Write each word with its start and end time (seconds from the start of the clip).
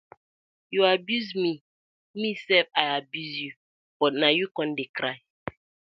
Yu 0.73 0.81
abuse 0.93 1.31
mi 1.41 1.51
mi 2.19 2.29
sef 2.45 2.67
I 2.83 2.85
abuse 2.97 3.37
yu 3.45 3.49
but 3.99 4.13
na 4.19 4.27
yu 4.37 4.45
com 4.55 4.69
de 4.77 4.85
cry. 4.97 5.17